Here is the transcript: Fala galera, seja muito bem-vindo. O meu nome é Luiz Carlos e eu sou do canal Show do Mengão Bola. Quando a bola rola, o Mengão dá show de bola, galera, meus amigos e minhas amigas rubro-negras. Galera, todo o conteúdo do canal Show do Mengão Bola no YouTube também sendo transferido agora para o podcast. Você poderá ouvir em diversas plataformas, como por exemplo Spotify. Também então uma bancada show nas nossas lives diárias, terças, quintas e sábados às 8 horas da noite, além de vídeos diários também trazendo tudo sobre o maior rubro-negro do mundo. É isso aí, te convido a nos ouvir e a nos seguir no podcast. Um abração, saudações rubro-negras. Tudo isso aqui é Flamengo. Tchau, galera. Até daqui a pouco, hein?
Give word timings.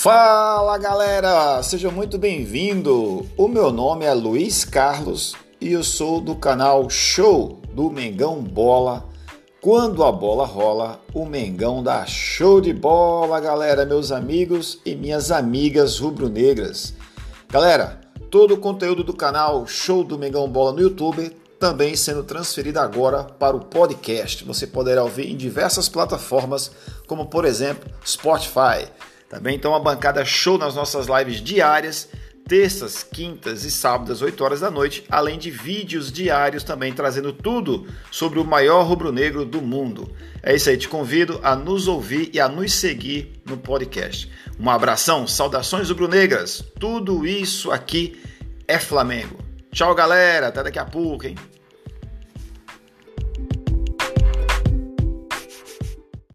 Fala 0.00 0.78
galera, 0.78 1.60
seja 1.60 1.90
muito 1.90 2.18
bem-vindo. 2.18 3.26
O 3.36 3.48
meu 3.48 3.72
nome 3.72 4.04
é 4.04 4.14
Luiz 4.14 4.64
Carlos 4.64 5.34
e 5.60 5.72
eu 5.72 5.82
sou 5.82 6.20
do 6.20 6.36
canal 6.36 6.88
Show 6.88 7.60
do 7.72 7.90
Mengão 7.90 8.40
Bola. 8.40 9.08
Quando 9.60 10.04
a 10.04 10.12
bola 10.12 10.46
rola, 10.46 11.00
o 11.12 11.26
Mengão 11.26 11.82
dá 11.82 12.06
show 12.06 12.60
de 12.60 12.72
bola, 12.72 13.40
galera, 13.40 13.84
meus 13.84 14.12
amigos 14.12 14.78
e 14.86 14.94
minhas 14.94 15.32
amigas 15.32 15.98
rubro-negras. 15.98 16.94
Galera, 17.48 18.00
todo 18.30 18.54
o 18.54 18.58
conteúdo 18.58 19.02
do 19.02 19.12
canal 19.12 19.66
Show 19.66 20.04
do 20.04 20.16
Mengão 20.16 20.48
Bola 20.48 20.74
no 20.74 20.80
YouTube 20.80 21.36
também 21.58 21.96
sendo 21.96 22.22
transferido 22.22 22.78
agora 22.78 23.24
para 23.24 23.56
o 23.56 23.64
podcast. 23.64 24.44
Você 24.44 24.64
poderá 24.64 25.02
ouvir 25.02 25.28
em 25.28 25.36
diversas 25.36 25.88
plataformas, 25.88 26.70
como 27.08 27.26
por 27.26 27.44
exemplo 27.44 27.90
Spotify. 28.06 28.86
Também 29.28 29.56
então 29.56 29.72
uma 29.72 29.80
bancada 29.80 30.24
show 30.24 30.56
nas 30.56 30.74
nossas 30.74 31.06
lives 31.06 31.42
diárias, 31.42 32.08
terças, 32.48 33.02
quintas 33.02 33.62
e 33.64 33.70
sábados 33.70 34.10
às 34.10 34.22
8 34.22 34.42
horas 34.42 34.60
da 34.60 34.70
noite, 34.70 35.04
além 35.10 35.38
de 35.38 35.50
vídeos 35.50 36.10
diários 36.10 36.64
também 36.64 36.94
trazendo 36.94 37.30
tudo 37.30 37.86
sobre 38.10 38.38
o 38.38 38.44
maior 38.44 38.84
rubro-negro 38.84 39.44
do 39.44 39.60
mundo. 39.60 40.10
É 40.42 40.54
isso 40.54 40.70
aí, 40.70 40.78
te 40.78 40.88
convido 40.88 41.38
a 41.42 41.54
nos 41.54 41.86
ouvir 41.86 42.30
e 42.32 42.40
a 42.40 42.48
nos 42.48 42.72
seguir 42.72 43.42
no 43.44 43.58
podcast. 43.58 44.30
Um 44.58 44.70
abração, 44.70 45.26
saudações 45.26 45.90
rubro-negras. 45.90 46.64
Tudo 46.80 47.26
isso 47.26 47.70
aqui 47.70 48.18
é 48.66 48.78
Flamengo. 48.78 49.38
Tchau, 49.70 49.94
galera. 49.94 50.48
Até 50.48 50.62
daqui 50.62 50.78
a 50.78 50.84
pouco, 50.86 51.26
hein? 51.26 51.36